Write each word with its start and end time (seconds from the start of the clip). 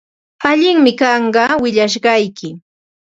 Allinmi 0.49 0.93
kanqa 0.99 1.45
willashqaykim. 1.61 2.55